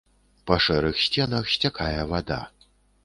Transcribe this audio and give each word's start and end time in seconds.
Па 0.51 0.55
шэрых 0.67 1.03
сценах 1.03 1.53
сцякае 1.57 2.01
вада. 2.13 2.43